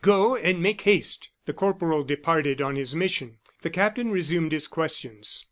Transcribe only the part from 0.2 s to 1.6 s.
and make haste!" The